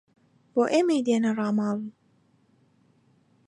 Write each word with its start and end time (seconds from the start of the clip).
بۆ 0.53 0.63
ئێمەی 0.73 1.05
دێنا 1.07 1.31
ڕاماڵ 1.37 1.79